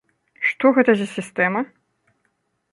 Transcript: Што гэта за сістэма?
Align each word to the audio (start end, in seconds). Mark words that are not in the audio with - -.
Што 0.47 0.71
гэта 0.77 0.95
за 1.03 1.07
сістэма? 1.15 1.65